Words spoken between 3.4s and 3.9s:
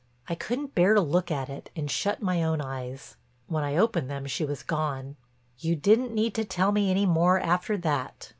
when I